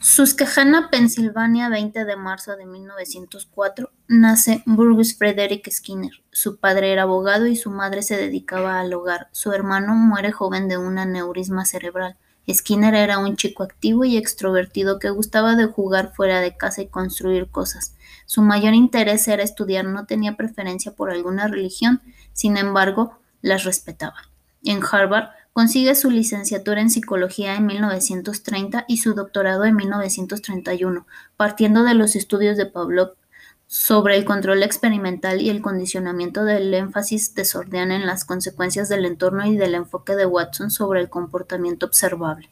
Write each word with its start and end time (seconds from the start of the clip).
Susquehanna, 0.00 0.90
Pensilvania, 0.90 1.68
20 1.68 2.04
de 2.04 2.16
marzo 2.16 2.54
de 2.56 2.66
1904, 2.66 3.90
nace 4.06 4.62
Burgess 4.64 5.18
Frederick 5.18 5.68
Skinner. 5.72 6.12
Su 6.30 6.60
padre 6.60 6.92
era 6.92 7.02
abogado 7.02 7.48
y 7.48 7.56
su 7.56 7.70
madre 7.70 8.02
se 8.02 8.16
dedicaba 8.16 8.78
al 8.78 8.94
hogar. 8.94 9.28
Su 9.32 9.52
hermano 9.52 9.96
muere 9.96 10.30
joven 10.30 10.68
de 10.68 10.78
un 10.78 10.98
aneurisma 10.98 11.64
cerebral. 11.64 12.16
Skinner 12.48 12.94
era 12.94 13.18
un 13.18 13.34
chico 13.34 13.64
activo 13.64 14.04
y 14.04 14.16
extrovertido 14.16 15.00
que 15.00 15.10
gustaba 15.10 15.56
de 15.56 15.66
jugar 15.66 16.12
fuera 16.14 16.40
de 16.40 16.56
casa 16.56 16.82
y 16.82 16.86
construir 16.86 17.50
cosas. 17.50 17.96
Su 18.24 18.40
mayor 18.42 18.74
interés 18.74 19.26
era 19.26 19.42
estudiar, 19.42 19.84
no 19.84 20.06
tenía 20.06 20.36
preferencia 20.36 20.92
por 20.94 21.10
alguna 21.10 21.48
religión, 21.48 22.02
sin 22.32 22.56
embargo, 22.56 23.18
las 23.42 23.64
respetaba. 23.64 24.30
En 24.62 24.80
Harvard 24.88 25.30
Consigue 25.58 25.96
su 25.96 26.12
licenciatura 26.12 26.80
en 26.80 26.88
psicología 26.88 27.56
en 27.56 27.66
1930 27.66 28.84
y 28.86 28.98
su 28.98 29.14
doctorado 29.14 29.64
en 29.64 29.74
1931, 29.74 31.04
partiendo 31.36 31.82
de 31.82 31.94
los 31.94 32.14
estudios 32.14 32.56
de 32.56 32.66
Pavlov 32.66 33.16
sobre 33.66 34.16
el 34.16 34.24
control 34.24 34.62
experimental 34.62 35.40
y 35.40 35.50
el 35.50 35.60
condicionamiento 35.60 36.44
del 36.44 36.72
énfasis 36.72 37.34
desorden 37.34 37.90
en 37.90 38.06
las 38.06 38.24
consecuencias 38.24 38.88
del 38.88 39.04
entorno 39.04 39.44
y 39.48 39.56
del 39.56 39.74
enfoque 39.74 40.14
de 40.14 40.26
Watson 40.26 40.70
sobre 40.70 41.00
el 41.00 41.10
comportamiento 41.10 41.86
observable. 41.86 42.48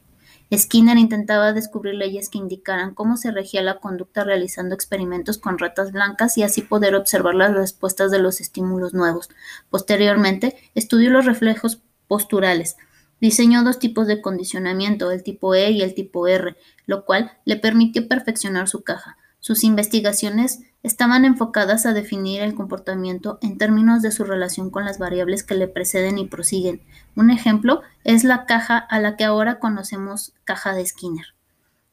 Skinner 0.53 0.97
intentaba 0.97 1.53
descubrir 1.53 1.95
leyes 1.95 2.27
que 2.27 2.39
indicaran 2.39 2.93
cómo 2.93 3.15
se 3.15 3.31
regía 3.31 3.61
la 3.61 3.79
conducta 3.79 4.25
realizando 4.25 4.75
experimentos 4.75 5.37
con 5.37 5.59
ratas 5.59 5.93
blancas 5.93 6.37
y 6.37 6.43
así 6.43 6.61
poder 6.61 6.93
observar 6.93 7.35
las 7.35 7.53
respuestas 7.53 8.11
de 8.11 8.19
los 8.19 8.41
estímulos 8.41 8.93
nuevos. 8.93 9.29
Posteriormente, 9.69 10.57
estudió 10.75 11.09
los 11.09 11.23
reflejos 11.25 11.81
posturales, 12.09 12.75
Diseñó 13.19 13.63
dos 13.63 13.79
tipos 13.79 14.07
de 14.07 14.21
condicionamiento, 14.21 15.11
el 15.11 15.23
tipo 15.23 15.55
E 15.55 15.71
y 15.71 15.81
el 15.81 15.95
tipo 15.95 16.27
R, 16.27 16.55
lo 16.85 17.05
cual 17.05 17.31
le 17.45 17.55
permitió 17.55 18.07
perfeccionar 18.07 18.67
su 18.67 18.83
caja. 18.83 19.17
Sus 19.39 19.63
investigaciones 19.63 20.59
estaban 20.83 21.25
enfocadas 21.25 21.85
a 21.85 21.93
definir 21.93 22.41
el 22.41 22.55
comportamiento 22.55 23.39
en 23.41 23.57
términos 23.57 24.01
de 24.01 24.11
su 24.11 24.23
relación 24.23 24.69
con 24.69 24.85
las 24.85 24.99
variables 24.99 25.43
que 25.43 25.55
le 25.55 25.67
preceden 25.67 26.17
y 26.17 26.27
prosiguen. 26.27 26.81
Un 27.15 27.29
ejemplo 27.29 27.81
es 28.03 28.23
la 28.23 28.45
caja 28.45 28.77
a 28.77 28.99
la 28.99 29.15
que 29.15 29.23
ahora 29.23 29.59
conocemos 29.59 30.33
caja 30.43 30.73
de 30.73 30.85
Skinner. 30.85 31.27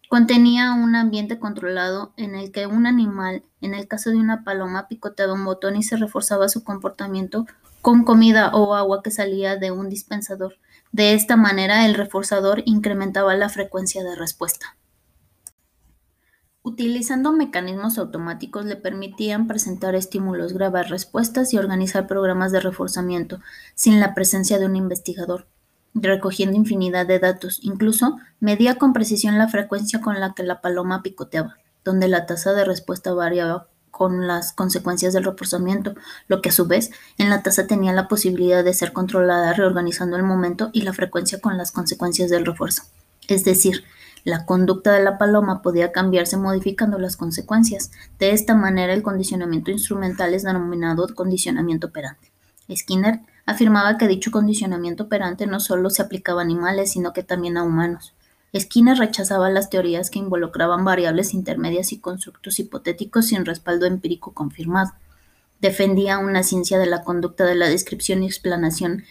Contenía 0.09 0.72
un 0.75 0.94
ambiente 0.94 1.38
controlado 1.38 2.12
en 2.16 2.34
el 2.34 2.53
que 2.53 2.66
un 2.66 2.86
animal, 2.86 3.42
en 3.61 3.75
el 3.75 3.88
caso 3.88 4.11
de 4.11 4.16
una 4.16 4.44
paloma, 4.44 4.86
picoteaba 4.86 5.33
un 5.33 5.44
botón 5.44 5.77
y 5.77 5.83
se 5.83 5.97
reforzaba 5.97 6.48
su 6.48 6.62
comportamiento 6.62 7.47
con 7.85 8.03
comida 8.03 8.51
o 8.55 8.75
agua 8.75 9.03
que 9.03 9.11
salía 9.11 9.57
de 9.57 9.71
un 9.71 9.91
dispensador. 9.91 10.55
De 10.91 11.13
esta 11.13 11.37
manera, 11.37 11.85
el 11.85 11.95
reforzador 11.95 12.63
incrementaba 12.65 13.35
la 13.35 13.51
frecuencia 13.51 14.03
de 14.03 14.17
respuesta. 14.17 14.79
Utilizando 16.62 17.35
mecanismos 17.35 17.99
automáticos 17.99 18.65
le 18.65 18.77
permitían 18.77 19.47
presentar 19.47 19.95
estímulos, 19.95 20.55
grabar 20.55 20.89
respuestas 20.89 21.53
y 21.53 21.59
organizar 21.59 22.07
programas 22.07 22.53
de 22.53 22.61
reforzamiento 22.61 23.41
sin 23.75 24.01
la 24.01 24.15
presencia 24.15 24.59
de 24.59 24.65
un 24.65 24.77
investigador, 24.77 25.47
recogiendo 25.93 26.57
infinidad 26.57 27.05
de 27.05 27.19
datos. 27.19 27.61
Incluso 27.62 28.17
medía 28.41 28.77
con 28.77 28.95
precisión 28.95 29.37
la 29.37 29.49
frecuencia 29.49 30.01
con 30.01 30.21
la 30.21 30.33
que 30.33 30.43
la 30.43 30.62
paloma 30.62 31.03
picoteaba, 31.03 31.59
donde 31.85 32.09
la 32.09 32.25
tasa 32.25 32.55
de 32.55 32.65
respuesta 32.65 33.12
variaba 33.12 33.69
con 33.97 34.27
las 34.27 34.53
consecuencias 34.53 35.12
del 35.12 35.23
reforzamiento, 35.23 35.95
lo 36.27 36.42
que 36.42 36.48
a 36.48 36.53
su 36.53 36.67
vez 36.67 36.91
en 37.17 37.31
la 37.31 37.45
tasa 37.45 37.69
tenía 37.69 37.92
la 37.92 38.09
posibilidad 38.09 38.64
de 38.64 38.75
ser 38.75 38.92
controlada 38.92 39.53
reorganizando 39.53 40.17
el 40.17 40.25
momento 40.25 40.70
y 40.73 40.83
la 40.83 40.92
frecuencia 40.92 41.41
con 41.41 41.56
las 41.56 41.70
consecuencias 41.70 42.28
del 42.28 42.45
refuerzo. 42.45 42.83
Es 43.28 43.45
decir, 43.45 43.84
la 44.25 44.47
conducta 44.47 44.91
de 44.92 45.05
la 45.05 45.17
paloma 45.17 45.62
podía 45.62 45.92
cambiarse 45.92 46.37
modificando 46.37 46.98
las 46.98 47.17
consecuencias. 47.17 47.92
De 48.19 48.33
esta 48.33 48.56
manera, 48.56 48.92
el 48.92 49.05
condicionamiento 49.05 49.70
instrumental 49.70 50.34
es 50.34 50.42
denominado 50.42 51.06
condicionamiento 51.15 51.87
operante. 51.87 52.32
Skinner 52.75 53.21
afirmaba 53.47 53.97
que 53.97 54.09
dicho 54.09 54.32
condicionamiento 54.32 55.05
operante 55.05 55.47
no 55.47 55.61
solo 55.61 55.88
se 55.88 56.03
aplicaba 56.03 56.41
a 56.41 56.44
animales, 56.44 56.91
sino 56.91 57.12
que 57.12 57.22
también 57.22 57.56
a 57.59 57.62
humanos. 57.62 58.12
Skinner 58.59 58.97
rechazaba 58.97 59.50
las 59.50 59.70
teorías 59.70 60.10
que 60.10 60.19
involucraban 60.19 60.84
variables 60.84 61.34
intermedias 61.34 61.92
y 61.92 61.98
constructos 61.98 62.59
hipotéticos 62.60 63.26
sin 63.26 63.44
respaldo 63.44 63.87
empírico 63.87 64.32
confirmado. 64.32 64.92
Defendía 65.60 66.19
una 66.19 66.42
ciencia 66.42 66.78
de 66.78 66.87
la 66.87 67.03
conducta 67.03 67.44
de 67.44 67.54
la 67.54 67.69
descripción 67.69 68.22
y 68.22 68.26
explanación 68.26 69.04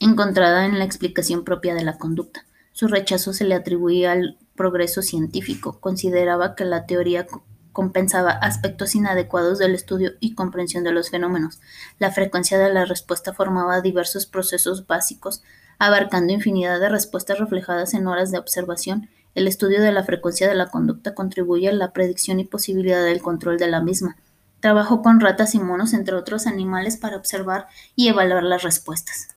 encontrada 0.00 0.66
en 0.66 0.78
la 0.78 0.84
explicación 0.84 1.44
propia 1.44 1.74
de 1.74 1.84
la 1.84 1.96
conducta. 1.96 2.44
Su 2.72 2.88
rechazo 2.88 3.32
se 3.32 3.44
le 3.44 3.54
atribuía 3.54 4.12
al 4.12 4.36
progreso 4.56 5.00
científico. 5.00 5.78
Consideraba 5.80 6.54
que 6.54 6.64
la 6.64 6.86
teoría 6.86 7.26
compensaba 7.72 8.30
aspectos 8.30 8.94
inadecuados 8.94 9.58
del 9.58 9.74
estudio 9.74 10.12
y 10.20 10.34
comprensión 10.34 10.84
de 10.84 10.92
los 10.92 11.10
fenómenos. 11.10 11.60
La 11.98 12.10
frecuencia 12.10 12.58
de 12.58 12.72
la 12.72 12.84
respuesta 12.84 13.32
formaba 13.32 13.80
diversos 13.80 14.26
procesos 14.26 14.86
básicos 14.86 15.42
abarcando 15.82 16.32
infinidad 16.32 16.78
de 16.78 16.88
respuestas 16.88 17.40
reflejadas 17.40 17.92
en 17.94 18.06
horas 18.06 18.30
de 18.30 18.38
observación. 18.38 19.08
El 19.34 19.48
estudio 19.48 19.82
de 19.82 19.90
la 19.90 20.04
frecuencia 20.04 20.48
de 20.48 20.54
la 20.54 20.68
conducta 20.68 21.12
contribuye 21.12 21.68
a 21.68 21.72
la 21.72 21.92
predicción 21.92 22.38
y 22.38 22.44
posibilidad 22.44 23.04
del 23.04 23.20
control 23.20 23.58
de 23.58 23.66
la 23.66 23.80
misma. 23.80 24.16
Trabajó 24.60 25.02
con 25.02 25.18
ratas 25.18 25.56
y 25.56 25.58
monos, 25.58 25.92
entre 25.92 26.14
otros 26.14 26.46
animales, 26.46 26.96
para 26.96 27.16
observar 27.16 27.66
y 27.96 28.06
evaluar 28.06 28.44
las 28.44 28.62
respuestas. 28.62 29.34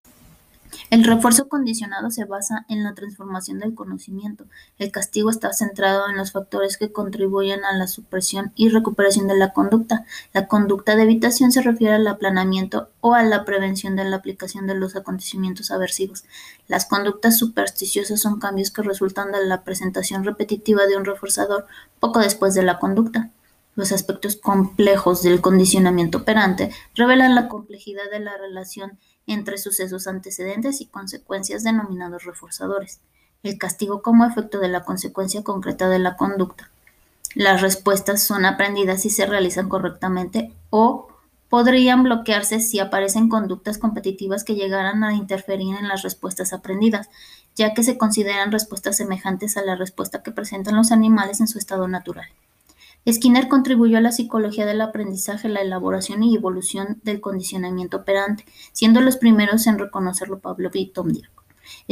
El 0.90 1.04
refuerzo 1.04 1.48
condicionado 1.48 2.12
se 2.12 2.26
basa 2.26 2.66
en 2.70 2.84
la 2.84 2.94
transformación 2.94 3.60
del 3.60 3.76
conocimiento. 3.76 4.46
El 4.78 4.92
castigo 4.92 5.30
está 5.30 5.52
centrado 5.54 6.10
en 6.10 6.18
los 6.18 6.32
factores 6.32 6.78
que 6.78 6.92
contribuyen 6.92 7.64
a 7.64 7.76
la 7.76 7.88
supresión 7.88 8.52
y 8.56 8.70
recuperación 8.70 9.28
de 9.28 9.38
la 9.38 9.54
conducta. 9.54 10.06
La 10.34 10.48
conducta 10.48 10.96
de 10.96 11.04
evitación 11.04 11.52
se 11.52 11.62
refiere 11.62 11.96
al 11.96 12.08
aplanamiento 12.08 12.90
o 13.02 13.14
a 13.14 13.24
la 13.24 13.46
prevención 13.46 13.96
de 13.96 14.06
la 14.06 14.18
aplicación 14.18 14.68
de 14.68 14.76
los 14.76 14.96
acontecimientos 14.96 15.72
aversivos. 15.72 16.24
Las 16.68 16.86
conductas 16.86 17.38
supersticiosas 17.38 18.22
son 18.22 18.40
cambios 18.40 18.72
que 18.72 18.82
resultan 18.82 19.32
de 19.32 19.46
la 19.46 19.64
presentación 19.64 20.24
repetitiva 20.24 20.86
de 20.86 20.98
un 20.98 21.06
reforzador 21.06 21.66
poco 22.00 22.20
después 22.20 22.54
de 22.54 22.64
la 22.64 22.80
conducta. 22.80 23.32
Los 23.76 23.92
aspectos 23.92 24.38
complejos 24.38 25.22
del 25.22 25.42
condicionamiento 25.42 26.20
operante 26.20 26.72
revelan 26.96 27.36
la 27.36 27.50
complejidad 27.50 28.10
de 28.10 28.22
la 28.22 28.38
relación 28.38 28.98
entre 29.28 29.58
sucesos 29.58 30.08
antecedentes 30.08 30.82
y 30.82 30.86
consecuencias 30.86 31.64
denominados 31.64 32.24
reforzadores. 32.24 33.00
El 33.44 33.58
castigo 33.58 34.02
como 34.02 34.26
efecto 34.26 34.60
de 34.60 34.70
la 34.70 34.84
consecuencia 34.84 35.44
concreta 35.44 35.90
de 35.90 36.00
la 36.00 36.16
conducta. 36.16 36.70
Las 37.36 37.62
respuestas 37.62 38.24
son 38.24 38.46
aprendidas 38.46 39.06
y 39.06 39.10
se 39.10 39.26
realizan 39.26 39.70
correctamente 39.70 40.54
o 40.70 41.10
podrían 41.50 42.04
bloquearse 42.04 42.60
si 42.60 42.80
aparecen 42.80 43.30
conductas 43.30 43.78
competitivas 43.78 44.44
que 44.44 44.56
llegaran 44.56 45.04
a 45.04 45.14
interferir 45.14 45.76
en 45.76 45.88
las 45.88 46.02
respuestas 46.02 46.54
aprendidas, 46.54 47.10
ya 47.56 47.74
que 47.74 47.84
se 47.84 47.98
consideran 47.98 48.52
respuestas 48.52 48.98
semejantes 48.98 49.58
a 49.58 49.64
la 49.64 49.76
respuesta 49.76 50.24
que 50.24 50.32
presentan 50.32 50.76
los 50.76 50.92
animales 50.92 51.40
en 51.40 51.48
su 51.48 51.58
estado 51.58 51.88
natural. 51.88 52.28
Skinner 53.12 53.48
contribuyó 53.48 53.98
a 53.98 54.02
la 54.02 54.12
psicología 54.12 54.66
del 54.66 54.82
aprendizaje, 54.82 55.48
la 55.48 55.62
elaboración 55.62 56.24
y 56.24 56.36
evolución 56.36 57.00
del 57.04 57.22
condicionamiento 57.22 57.98
operante, 57.98 58.46
siendo 58.72 59.00
los 59.02 59.18
primeros 59.18 59.68
en 59.68 59.78
reconocerlo 59.78 60.40
Pablo 60.40 60.72
y 60.74 60.88
Tom 60.88 61.10
Dirk. 61.10 61.32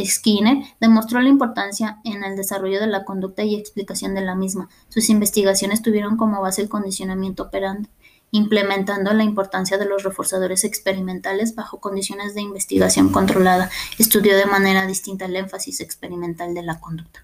Skinner 0.03 0.63
demostró 0.79 1.21
la 1.21 1.29
importancia 1.29 1.99
en 2.03 2.23
el 2.23 2.35
desarrollo 2.35 2.79
de 2.79 2.87
la 2.87 3.05
conducta 3.05 3.43
y 3.43 3.55
explicación 3.55 4.15
de 4.15 4.21
la 4.21 4.35
misma. 4.35 4.69
Sus 4.89 5.09
investigaciones 5.09 5.81
tuvieron 5.81 6.17
como 6.17 6.41
base 6.41 6.61
el 6.61 6.69
condicionamiento 6.69 7.43
operante, 7.43 7.89
implementando 8.31 9.13
la 9.13 9.23
importancia 9.23 9.77
de 9.77 9.85
los 9.85 10.03
reforzadores 10.03 10.63
experimentales 10.63 11.53
bajo 11.53 11.79
condiciones 11.79 12.33
de 12.33 12.41
investigación 12.41 13.11
controlada. 13.11 13.69
Estudió 13.99 14.35
de 14.35 14.47
manera 14.47 14.87
distinta 14.87 15.25
el 15.25 15.35
énfasis 15.35 15.79
experimental 15.79 16.55
de 16.55 16.63
la 16.63 16.79
conducta. 16.79 17.23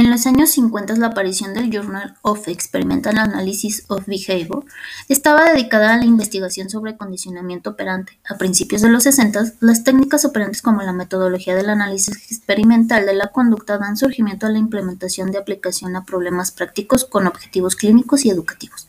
En 0.00 0.10
los 0.10 0.26
años 0.26 0.52
50 0.52 0.96
la 0.96 1.08
aparición 1.08 1.52
del 1.52 1.70
Journal 1.70 2.16
of 2.22 2.48
Experimental 2.48 3.18
Analysis 3.18 3.84
of 3.88 4.06
Behavior 4.06 4.64
estaba 5.10 5.50
dedicada 5.50 5.92
a 5.92 5.98
la 5.98 6.06
investigación 6.06 6.70
sobre 6.70 6.96
condicionamiento 6.96 7.68
operante. 7.68 8.18
A 8.26 8.38
principios 8.38 8.80
de 8.80 8.88
los 8.88 9.02
60, 9.02 9.56
las 9.60 9.84
técnicas 9.84 10.24
operantes 10.24 10.62
como 10.62 10.80
la 10.80 10.94
metodología 10.94 11.54
del 11.54 11.68
análisis 11.68 12.16
experimental 12.32 13.04
de 13.04 13.12
la 13.12 13.26
conducta 13.26 13.76
dan 13.76 13.98
surgimiento 13.98 14.46
a 14.46 14.48
la 14.48 14.56
implementación 14.56 15.32
de 15.32 15.38
aplicación 15.38 15.94
a 15.94 16.06
problemas 16.06 16.50
prácticos 16.50 17.04
con 17.04 17.26
objetivos 17.26 17.76
clínicos 17.76 18.24
y 18.24 18.30
educativos. 18.30 18.88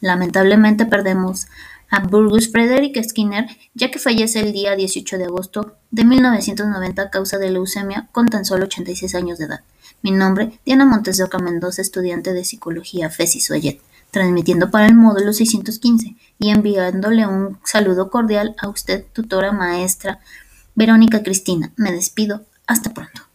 Lamentablemente 0.00 0.86
perdemos 0.86 1.48
a 1.92 2.00
Burgess 2.00 2.50
Frederick 2.50 3.00
Skinner, 3.04 3.46
ya 3.74 3.90
que 3.90 3.98
fallece 3.98 4.40
el 4.40 4.52
día 4.52 4.74
18 4.74 5.18
de 5.18 5.26
agosto 5.26 5.76
de 5.90 6.04
1990 6.04 7.02
a 7.02 7.10
causa 7.10 7.36
de 7.36 7.50
leucemia 7.50 8.08
con 8.12 8.28
tan 8.28 8.46
solo 8.46 8.64
86 8.64 9.14
años 9.14 9.38
de 9.38 9.44
edad. 9.44 9.60
Mi 10.00 10.10
nombre, 10.10 10.58
Diana 10.64 10.86
Montes 10.86 11.18
de 11.18 11.24
Oca 11.24 11.38
Mendoza, 11.38 11.82
estudiante 11.82 12.32
de 12.32 12.46
Psicología 12.46 13.10
FESI 13.10 13.40
Soyet, 13.40 13.80
transmitiendo 14.10 14.70
para 14.70 14.86
el 14.86 14.94
módulo 14.94 15.34
615 15.34 16.16
y 16.38 16.48
enviándole 16.48 17.26
un 17.26 17.58
saludo 17.62 18.10
cordial 18.10 18.56
a 18.58 18.70
usted, 18.70 19.04
tutora 19.12 19.52
maestra 19.52 20.18
Verónica 20.74 21.22
Cristina. 21.22 21.72
Me 21.76 21.92
despido. 21.92 22.40
Hasta 22.66 22.94
pronto. 22.94 23.31